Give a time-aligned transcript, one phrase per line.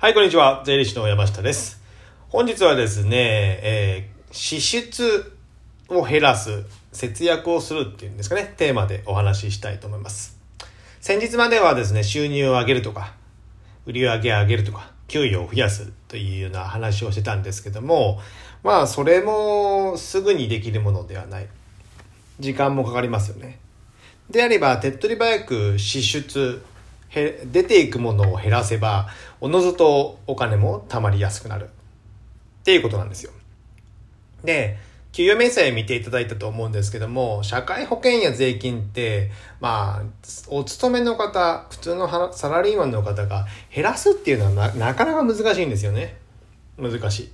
[0.00, 0.62] はい、こんにちは。
[0.64, 1.82] 税理士の山下です。
[2.28, 5.32] 本日はですね、えー支出
[5.88, 10.38] を減らす、節約をするっていうんですかね、テーマでお話ししたいと思います。
[11.00, 13.14] 先日まではですね、収入を上げるとか、
[13.86, 18.20] 売り上げを上げるとか、給与を増やすというような話をしてたんですけども、
[18.62, 21.48] まあ、それもすぐにできるものではない。
[22.38, 23.58] 時間もかかりますよね。
[24.30, 26.62] であれば、手っ取り早く支出、
[27.10, 29.08] へ出ていくものを減らせば、
[29.40, 31.66] おのずとお金も貯まりやすくなる。
[31.66, 31.68] っ
[32.64, 33.32] ていうことなんですよ。
[34.44, 34.76] で、
[35.12, 39.30] 給与明細見ていただいたと思うんですけども、社会保険や税金って、
[39.60, 40.02] まあ、
[40.48, 46.18] お勤めの方、普通のサラリーマンの方が減らすっていうのはななかなか難しいんですよね。
[46.76, 47.32] 難しい。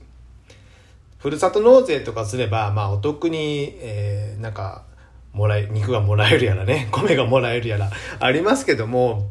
[1.18, 4.84] ふるさと納税とかすれば、まあ、お得に、えーなんか、
[5.32, 9.28] もらえ、肉がもらえるやらね、米がもらえるやら、ありますけども、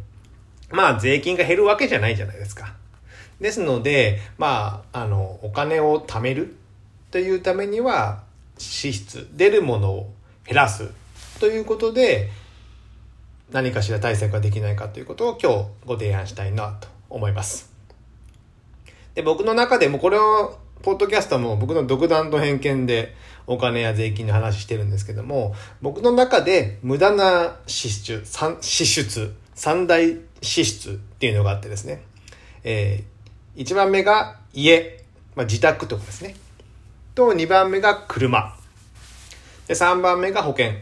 [0.74, 2.74] まあ、税金が減るわけじゃないじゃないですか。
[3.40, 6.56] ですので、まあ、あの、お金を貯める
[7.12, 8.24] というためには、
[8.58, 10.14] 支出、出るものを
[10.46, 10.90] 減らす
[11.40, 12.32] ということで、
[13.52, 17.72] 何かしら対策ができないかということを今日ご提案したいなと思います。
[19.14, 32.04] で、僕の中でもこれを、ポッドキャストも僕の独断と偏見でお金や税金の話してるんですけども、僕の中で無駄な支出、三支出、三大支出っていうのがあってですね、
[32.64, 35.04] えー、1番目が家、
[35.36, 36.36] まあ、自宅とかですね。
[37.16, 38.56] と、2番目が車。
[39.68, 40.74] で、3番目が保険。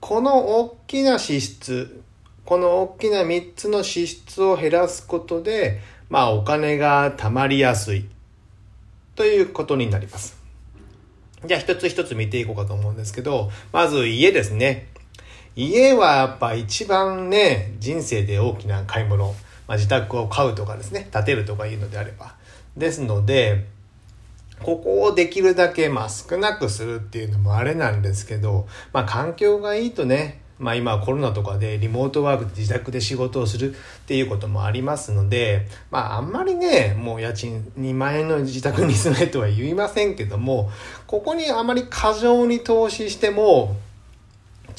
[0.00, 2.02] この大きな支出、
[2.44, 8.06] この大きな3つの支出を減らすことで、まあお金が貯まりやすい
[9.14, 10.40] ということになります。
[11.46, 14.88] じゃあ一つ一つ見ていこうかと思うんですけど、まず家ですね。
[15.56, 19.34] 家はやっぱ一番ね、人生で大きな買い物、
[19.66, 22.34] まあ、自宅を買うとかですね、建てるとかいうのであれば。
[22.76, 23.66] ですので、
[24.62, 33.76] ここをできるだけまあ少なくするっていうのもあれなんですけど、まあ環境がいいとね、まあ今コロナとかでリモートワークで自宅で仕事をするっ
[34.06, 40.70] ていうこともありますので、まああんまりね、もう家賃2万円の自宅に住めとは言いませんけども、
[41.06, 43.76] ここにあまり過剰に投資しても、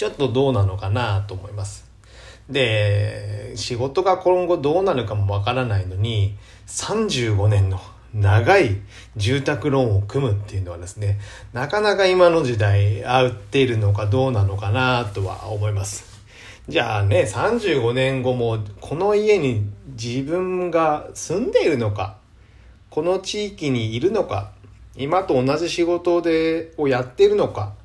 [0.01, 1.85] ちょっとどうなのかなと思います。
[2.49, 6.35] で、仕事が今後どうなるかもわからないのに、
[6.65, 7.79] 35年の
[8.11, 8.77] 長い
[9.15, 11.19] 住宅ローンを組むっていうのはですね、
[11.53, 16.03] なかなか今の時代合っているのかどうなのかなとは思います。
[16.67, 22.17] じゃあね、35年後もこの家に自分が住んでいるのか、
[22.89, 24.49] この地域にいるのか、
[24.97, 27.79] 今と同じ仕事でをやっているのか、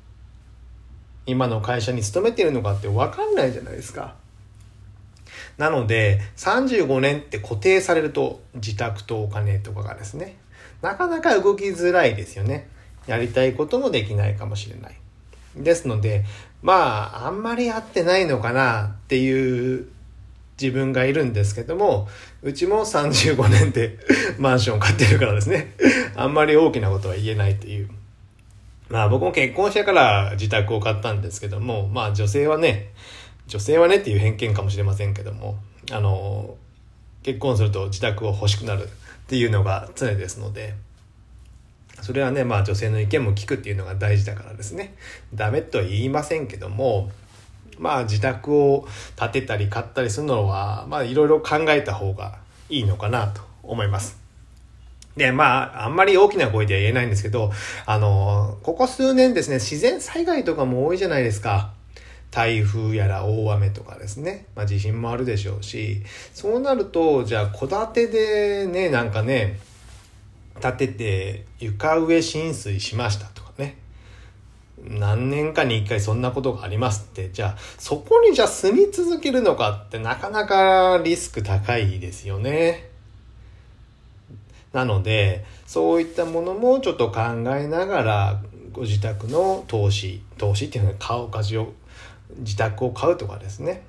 [1.27, 4.15] 今の会社に勤めてるのかって分かんないじゃないですか。
[5.57, 10.37] なので、35年って固定されると、自宅とお金とかがですね、
[10.81, 12.67] なかなか動きづらいですよね。
[13.07, 14.95] やりたいこともできないかもしれない。
[15.55, 16.23] ですので、
[16.61, 19.87] まあ、あんまり合ってないのかなっていう
[20.59, 22.07] 自分がいるんですけども、
[22.41, 23.97] うちも35年で
[24.37, 25.73] マンション買ってるからですね、
[26.15, 27.89] あんまり大きなことは言えないという。
[28.89, 32.93] まあ僕も結婚してから自宅を買ったんですけども、まあ女性はね、
[33.47, 35.57] 女性はねっていう偏見かもしれませんけども、
[35.91, 36.55] あの、
[37.23, 38.87] 結婚すると自宅を欲しくなるっ
[39.27, 40.75] ていうのが常ですので、
[42.01, 44.95] それはね、まあ女性の意見も聞くっていうのが大事だからですね。
[45.33, 47.11] ダメとは言いませんけども、
[47.79, 54.26] まあ自宅を建てたり買ったりするのは、まあいろいろ考えた方がいいのかなと思います。
[55.17, 57.51] で、まあ、あんまり大きな声では言えないんですけど、
[57.85, 61.73] あの、ここ数年ですね、自然災害とかも多いじゃないですか。
[62.29, 64.45] 台風やら大雨とかですね。
[64.55, 69.59] まあ地震もあるでしょうし、そうなると、じゃあ戸建てでね、なんかね、
[70.61, 73.77] 建てて床上浸水しましたとかね。
[74.83, 82.96] 何年かに一回そんなことがありますって、じゃあそこにじゃあ住み続けるのかってなかなかリスク高いですよね。
[84.77, 87.21] なので、そういったものもちょっと考
[87.55, 88.41] えながら、
[88.71, 91.73] ご自宅の投資、投資っていうのは買う、価値を、
[92.37, 93.81] 自宅を買うとかですね。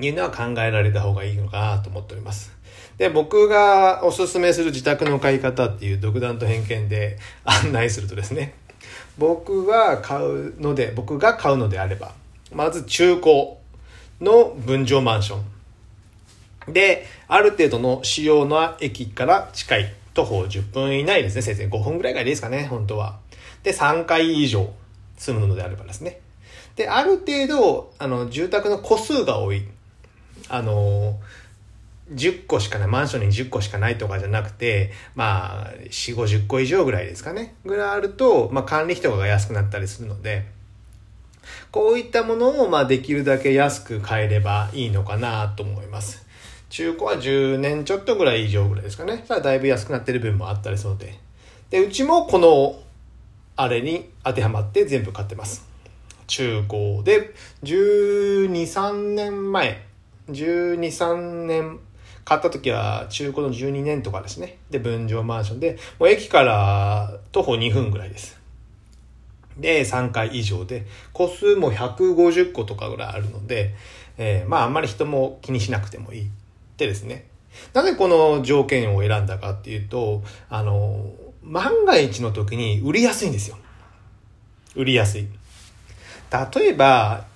[0.00, 2.50] いうのは考えられた方がいいのかなと思っております。
[2.96, 7.16] で、僕がおすすめする自宅の買い方っていう独断と偏見で
[7.46, 8.54] 案内するとですね、
[9.16, 12.10] 僕が買うので、僕が買うのであれば、
[12.52, 13.50] まず中古
[14.20, 15.57] の分譲マンション。
[16.72, 21.42] で、ある程度の主要な駅から近い徒歩10分以内ですね。
[21.42, 23.18] 先生5分ぐらいがいいですかね、本当は。
[23.62, 24.70] で、3階以上
[25.16, 26.20] 住むのであればですね。
[26.76, 29.66] で、ある程度、あの、住宅の個数が多い。
[30.48, 31.18] あの、
[32.12, 37.54] 10個しかない、マンションに10個しかないとかじゃなくて、まあ、4、50個以上ぐらいですかね。
[37.64, 40.46] ぐらいあると、まあ、管理費とかが安くなったりするので、
[41.70, 46.27] こういったものを、まあ、できるだけ安く買えればいいのかなと思います。
[46.68, 49.24] 中古は10年ちょっとぐらい以上ぐらいですかね。
[49.26, 51.18] さあ、だいぶ安くなってる分もあったりするので。
[51.70, 52.80] で、うちもこの、
[53.56, 55.66] あれに当てはまって全部買ってます。
[56.26, 59.82] 中古で、12、3年前、
[60.28, 61.80] 12、3年
[62.24, 64.58] 買った時は中古の12年とかですね。
[64.70, 68.38] で、分譲マンションで、もう駅から徒歩2分ぐらいです。
[69.56, 70.84] で、3階以上で、
[71.14, 73.74] 個数も150個とかぐらいあるので、
[74.18, 76.30] えー、まああんまり人も気にしなくてもいい
[76.78, 77.26] ってですね。
[77.74, 81.10] なぜこの条件を選んだかっていうと、あの、
[81.42, 83.58] 万が一の時に売りやすいんですよ。
[84.76, 85.26] 売りやすい。
[86.54, 87.26] 例えば、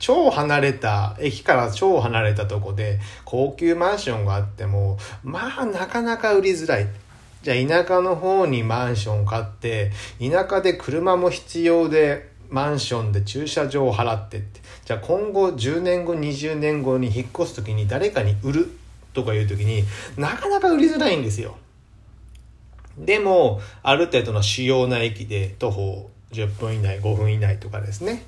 [0.00, 6.88] 超離れた、駅から超離れたとこで高級マンションがあっても、まあなかなか売りづらい。
[7.42, 14.60] じゃあ田舎の方にマンション買って、田舎で車も必要で、マンションで駐車場を払ってって。
[14.84, 18.79] じゃあ今後10年後、20年後に引っ越す時に誰かに売る
[19.12, 19.84] とかいう時に
[20.16, 21.56] なかなか売りづらいんですよ。
[22.98, 28.24] でも、ある程度の主要な駅で徒歩10分以内、5分以内とかですね。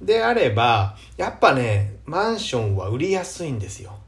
[0.00, 3.98] であれば、やっぱね、マンションは売りやすいんですよ。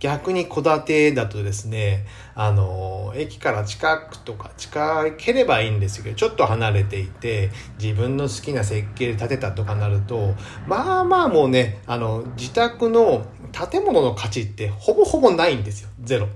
[0.00, 2.04] 逆に戸建てだとですね、
[2.34, 7.50] あの、駅から近くとか近ければいいんですけど、ちょっと離れていて、
[7.80, 10.34] 自分の好きな設計で建てたとかなると、
[10.66, 13.24] まあまあもうね、あの、自宅の
[13.54, 15.88] 建物の価値ってほぼほぼないんですよ。
[16.02, 16.28] ゼロ。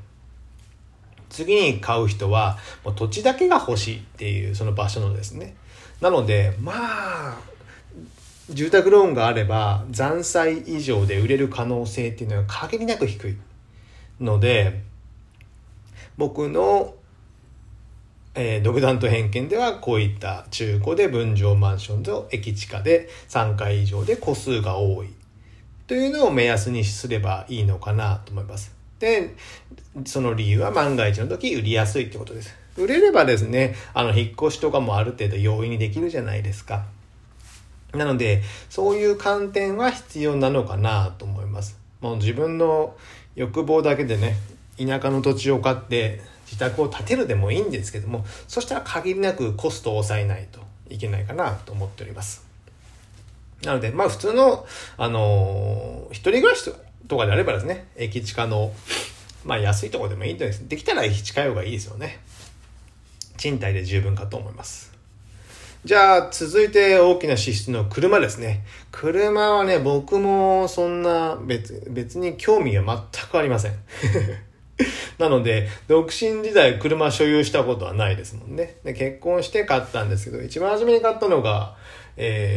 [1.29, 5.57] 次に買う人は、もう土地だけが欲しいっていう、その場所のですね。
[6.01, 7.39] なので、まあ、
[8.51, 13.37] 住宅ローンがあれば残債以上で売れる可能性っていうのは限りなく低い
[14.21, 14.81] ので
[16.17, 16.95] 僕の、
[18.35, 25.09] えー、独断と偏見ではこういった中古で分譲マンションと駅地下で3階以上で戸数が多い
[25.89, 28.73] というのを目安にすればいいのかなと思います。
[28.99, 29.35] で、
[30.05, 32.55] その理由は万が一の時売りやすいってことです。
[32.77, 36.85] 売れればですね、あの、引っ越しとかもある程度容易にできるじゃないですか。
[37.95, 41.79] なので、そういう観点は必要なのかなと思います。
[42.03, 42.95] もう自分の
[43.35, 44.37] 欲望だけでね、
[44.77, 50.61] 田舎の土地を買って自宅を建てるでもいいんですけども、そしたら限りなくコストを抑えないと
[50.91, 52.48] いけないかなと思っております。
[53.65, 54.67] なので、まあ普通の、
[54.97, 56.71] あのー、一人暮らし
[57.09, 58.73] とかであればですね、駅地下の、
[59.45, 60.69] まあ安いとこでもいいんです。
[60.69, 62.21] できたら駅地下用がいいですよね。
[63.37, 64.99] 賃貸で十分かと思います。
[65.85, 68.65] じゃあ、続いて大きな支出の車ですね。
[68.91, 73.75] 車はね、僕もそんな別、別に興味は全くありません。
[75.19, 78.77] なので、独身時代車所有したことはないですもんね。
[78.85, 81.77] で結婚して買ったんですけど、一番初めに買ったのが、
[82.21, 82.55] え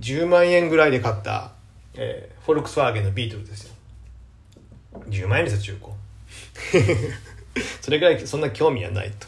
[0.00, 1.52] ー、10万円ぐらいで買った、
[1.94, 3.74] えー、フォルクスワーゲンのビートルですよ。
[5.08, 5.94] 10万円ですよ、中
[6.74, 6.94] 古。
[7.80, 9.26] それぐらいそんな興味はないと。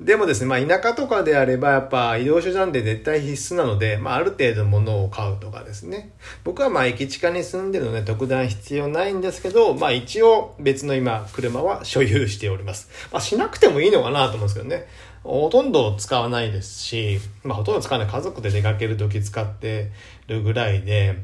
[0.00, 6.10] でもですね、まあ田舎とかであればやっぱ移動手段で絶対必須なので、まあある程度物を買うとかですね。
[6.42, 12.88] 僕はまあ駅地下に住んでるので特段必要ないんですけど、まあ一応別の今車は所有しております。
[13.12, 14.88] まあしなくてもいいのかなと思うんですけどね。
[15.24, 19.90] ほとんど使わないですし、まあほとんど使わない家族で出かける時使って
[20.26, 21.18] るぐらいで、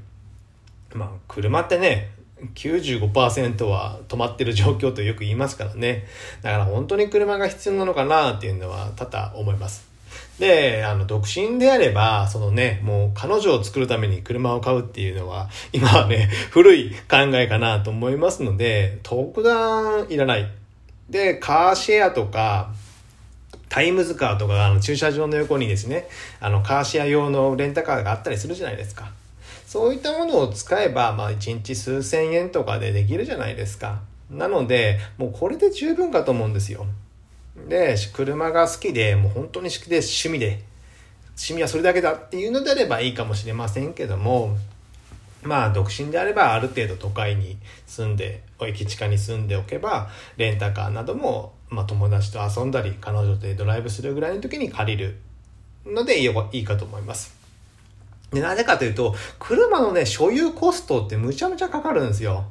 [0.94, 2.10] まあ車ってね、
[2.54, 6.06] 95%は止まってる状況とよく言いますからね。
[6.42, 9.88] だから本当に車が必要なのかなっていうのは多々思います。
[10.38, 20.48] で、あの、独身であれば、そのね、もう彼女を作るために車を買うっていうのは、今はね、古い考えかなと思いますので、特段いらない。
[21.10, 22.72] で、カーシェアとか、
[23.68, 26.08] タイムズカーとか、あの、駐車場の横にですね、
[26.40, 29.10] あの、カーシェア用のレンタカーがあったりするじゃないですか。
[29.66, 34.00] そういったものを使えば、まあ1日数千円とかでできるじゃないですか。
[34.30, 36.86] なので、もうこれで十分かと思うんですよ。
[37.68, 40.62] で、車が好きで、もう本当に好きで趣味で、
[41.36, 44.56] 趣味はそれだけだっていうのであればいいかもしれませんけども、
[45.42, 55.18] まあ、独身であればある程度都会に住んで、駅地下に住んでおけば、レンタカーなども、まあ友達と遊んだり、彼女でドライブするぐらいの時に借りる。
[55.86, 57.34] のでいいかと思います。
[58.32, 62.44] で、なぜかというと、車のね、所有コストってむちゃむちゃかかるんですよ。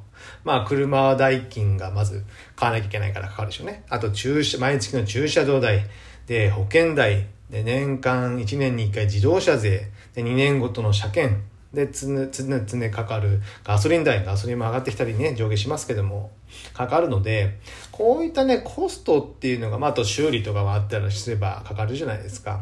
[0.43, 2.23] まあ、車代金がまず
[2.55, 3.83] 買わなきゃいけないからかかるでしょうね。
[3.89, 5.85] あと、駐車、毎月の駐車場代、
[6.25, 11.41] で、保険代、で、年間1年に1回自動車税、で、2年ごとの車検、
[11.73, 16.31] で、つね、つね、つねかかるガソリン代、ガソリンも上がってきたりね、上下しますけども、
[16.73, 17.59] かかるので、
[17.91, 22.61] こういったね、コストっていうのが、まあ、あと修理とかもあったりすればかかるじゃないですか。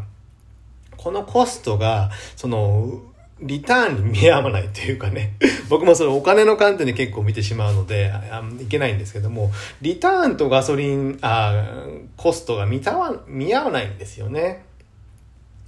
[0.97, 3.01] このコストが、その、
[3.41, 5.33] リターンに見合わないというかね、
[5.67, 8.13] 僕もそのお金の観点で結構見てしまうので、
[8.61, 9.51] いけないんですけども、
[9.81, 14.63] リターンとガソリン、あコストが見たわ見合わないんですよね。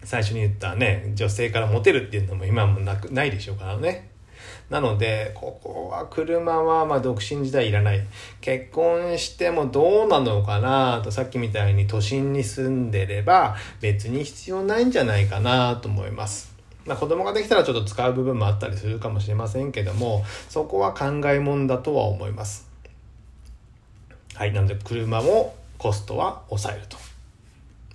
[0.04, 4.10] 最初に言ったね、女性からモテるっていうのも今もなく、ないでしょうからね。
[4.70, 8.02] なので、ここは車はまあ独身時代いらない。
[8.42, 16.54] 結婚してもどうなのかなと、さっきみたいに都心に住んでれば別に必要ないんじゃないかなと思います。
[16.86, 22.68] まあ子供ができたらちょっと使う部分もあったりするかもしれませんけども、そこは考えもんだとは思います。
[24.36, 24.52] はい。
[24.52, 26.98] なので車もコストは抑えると。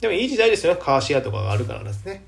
[0.01, 0.81] でもいい時代ですよね。
[0.83, 2.25] カーシェアとかがあるからですね。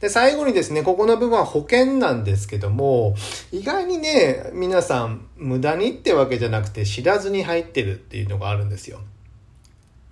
[0.00, 3.14] で、最後にですね、ここの部分は保険なんですけども、
[3.52, 9.00] 意外にね、皆さん無駄にってわけじゃなくて知らずに入ってるっていうのがあるんですよ。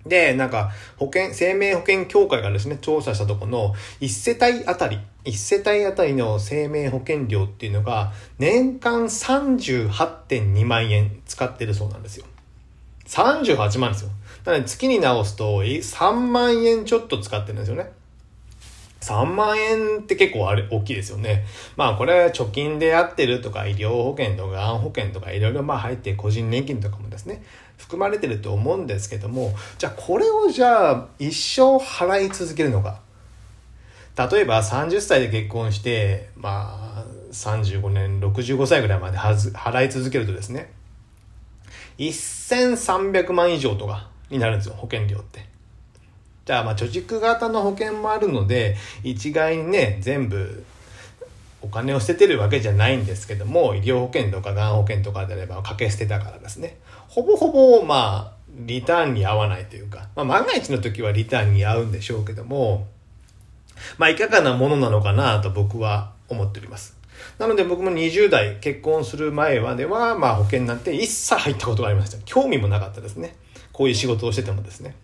[0.05, 12.25] で、なんか、保険、生命保険協会がですね、調査したとこの、1世帯あたり、1世帯あたりの生命保険料っていうのが、年間38.2万円使ってるそうなんですよ。
[13.07, 14.11] 38万ですよ。
[14.45, 17.91] なので月に直すと3万円ちょっと使ってるんですよね。
[19.01, 21.45] 3万円って結構あれ、大きいですよね。
[21.77, 27.43] まあこれ貯金でやってるとか医療保険とかがん保険とかいろいろまあ入って個人年金とかもですね、
[27.77, 33.01] 含まれてると思うんですけども、じゃあこれをじゃあ一生払い続けるのか。
[34.17, 40.73] 例えば30歳で結婚して、まあ35年、65歳ぐらいまではず払い続けるとですね、
[41.97, 45.47] 1300万以上とかになるんですよ、保険料って。
[46.45, 50.63] じゃあ、まあ、貯蓄型の保険もあるので、一概にね、全部、
[51.61, 56.77] お金を捨ててるわけじゃないんですけども、医療保険とかがん保険とかであれば掛け捨てだからですね。
[57.07, 62.87] ほぼほぼ、まあ、リターンに合わないというか、まあ、万が一の時はリターンに合うんでしょうけども、
[63.97, 66.99] まあ、いかがなものなのかなと僕は思っております。
[67.37, 72.17] なので僕も20代結婚する前までは、まあ保険なんて一切入ったことがありました。
[72.25, 73.35] 興味もなかったですね。
[73.71, 74.95] こういう仕事をしててもですね。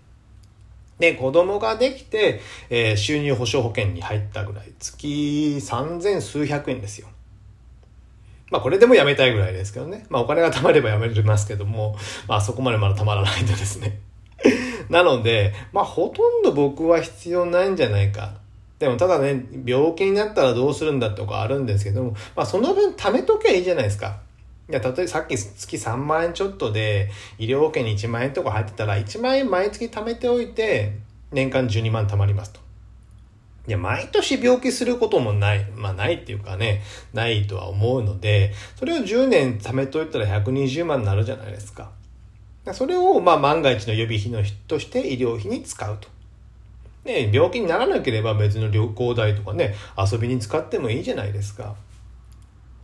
[1.00, 7.08] で、子供ができて、えー、収入保障保険に入ったぐらい、月三千数百円ですよ。
[8.52, 10.06] まあこれでもやめたいぐらいですけどね。
[10.10, 11.98] まあお金が貯まればやめれますけども、
[12.28, 14.00] まあそこまでまだ貯まらないとですね。
[14.90, 18.36] なので、まあほとんど僕は必要ないんじゃないか。
[18.80, 24.22] でもただね、病気になったらどうするんだとかあるんですけども、まあその分貯めときゃいいじゃないですか。
[24.68, 30.94] いや、例えばさっき月3万円ちょっとで、医療保険に1万円とか入ってたら、1万円毎月貯めておいて、
[31.32, 32.60] 年間12万貯まりますと。
[33.68, 35.66] いや、毎年病気することもない。
[35.76, 36.82] まあ、ないっていうかね、
[37.14, 41.92] ないとは思うので、それを10年貯めといたら120万になるじゃないですか。
[42.74, 46.10] それを、まあ、万が一の予備費のとして医療費に使うと。
[47.06, 51.76] ね、病気にならなければ別の旅行代とかね、遊びに使ってもいいじゃないですか。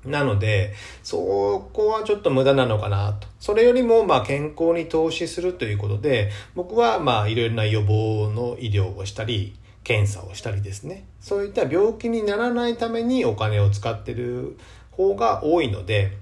[0.05, 3.27] なので、そこはちょっと無駄なのかなと。
[3.39, 9.53] それよりも、まあ、健康に投資するということで、僕は、まあ、いろいろな予防の医療をしたり、
[9.83, 11.05] 検査をしたりですね。
[11.19, 14.57] そういった病気にならないためにお金を使ってる
[14.91, 16.17] 方が多いので、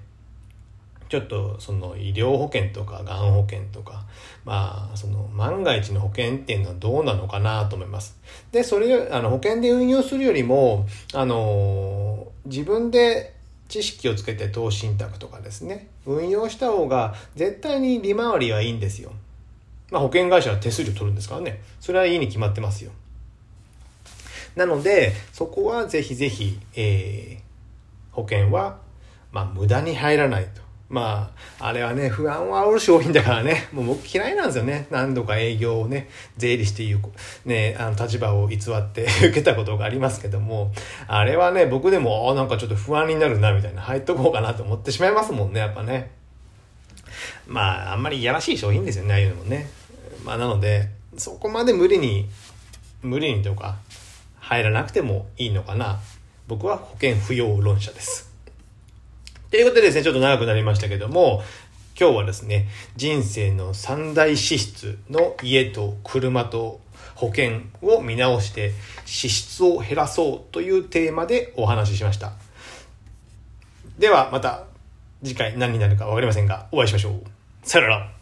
[1.08, 4.04] ちょっとその医療保険とかがん保険とか、
[4.44, 8.16] まあその万が一の保険っていうのはどうなのかなと思います。
[8.52, 13.34] で、それ、あの保険で運用するよりも、あの、自分で
[13.70, 19.12] 知識をつけて投資信託とかですね、運用した方が絶対に利回りはいいんですよ。
[19.90, 21.62] まあ保険会社は手数料取るんですからね。
[21.80, 22.90] それはいいに決まってますよ。
[24.56, 28.78] なので、そこはぜひぜひ、えー、保険は、
[29.32, 30.60] まあ無駄に入らないと。
[30.90, 34.88] まあ、あれはね、不安を煽る商品だからね、もう僕嫌いなんですよね。
[34.90, 37.00] 何度か営業をね、税理士っていう、
[37.44, 40.72] ね、あの立場を偽って 受けたことがありますけども、
[41.06, 46.10] あれはね、僕でも、あなんかちょっと不安になるな、みたいな、入っとこうかなと思ってしまいますもんね、やっぱね。
[47.46, 49.70] まあ、あんまりいやらしい商品ですよね、ああいうのもね。
[50.24, 52.28] まあ、なので、そこまで無理に、
[53.02, 53.76] 無理にとか、
[54.40, 56.00] 入らなくてもいいのかな。
[56.48, 58.29] 僕は保険不要論者です。
[59.50, 61.42] ということでですね、ちょっと長くなりましたけども、
[61.98, 66.80] 今日はですね、人生の三大支出の家と車と
[67.16, 68.72] 保険を見直して
[69.04, 72.32] 支出を減らそうというテーマでお話ししました。
[73.98, 74.66] ではまた
[75.22, 77.22] 次回何になるかわかりませんが、お会いしましょう。
[77.64, 78.19] さよなら。